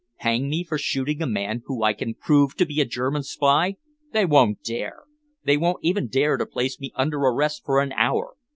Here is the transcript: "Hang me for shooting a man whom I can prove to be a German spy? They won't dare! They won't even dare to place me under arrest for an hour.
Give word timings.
"Hang 0.15 0.49
me 0.49 0.63
for 0.63 0.79
shooting 0.79 1.21
a 1.21 1.27
man 1.27 1.61
whom 1.67 1.83
I 1.83 1.93
can 1.93 2.15
prove 2.15 2.55
to 2.55 2.65
be 2.65 2.81
a 2.81 2.85
German 2.85 3.21
spy? 3.21 3.75
They 4.13 4.25
won't 4.25 4.63
dare! 4.63 5.03
They 5.43 5.57
won't 5.57 5.83
even 5.83 6.07
dare 6.07 6.37
to 6.37 6.45
place 6.47 6.79
me 6.79 6.91
under 6.95 7.17
arrest 7.19 7.61
for 7.63 7.79
an 7.81 7.91
hour. 7.91 8.33